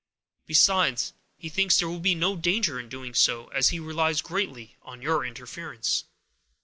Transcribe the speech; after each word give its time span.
Besides, 0.47 1.13
he 1.37 1.47
thinks 1.47 1.77
there 1.77 1.87
will 1.87 1.99
be 1.99 2.15
no 2.15 2.35
danger 2.35 2.79
in 2.79 2.87
so 3.13 3.45
doing, 3.45 3.55
as 3.55 3.69
he 3.69 3.79
relies 3.79 4.21
greatly 4.23 4.75
on 4.81 4.99
your 5.03 5.23
interference." 5.23 6.05